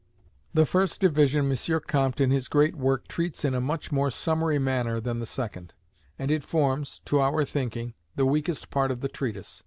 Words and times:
The 0.55 0.65
first 0.65 0.99
division 0.99 1.47
M. 1.51 1.79
Comte, 1.85 2.19
in 2.21 2.31
his 2.31 2.47
great 2.47 2.75
work, 2.75 3.07
treats 3.07 3.45
in 3.45 3.53
a 3.53 3.61
much 3.61 3.91
more 3.91 4.09
summary 4.09 4.57
manner 4.57 4.99
than 4.99 5.19
the 5.19 5.27
second; 5.27 5.75
and 6.17 6.31
it 6.31 6.43
forms, 6.43 7.01
to 7.05 7.21
our 7.21 7.45
thinking, 7.45 7.93
the 8.15 8.25
weakest 8.25 8.71
part 8.71 8.89
of 8.89 9.01
the 9.01 9.09
treatise. 9.09 9.59